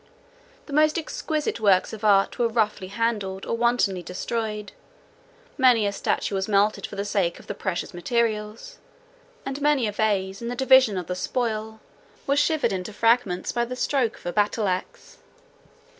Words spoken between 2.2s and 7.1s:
were roughly handled, or wantonly destroyed; many a statue was melted for the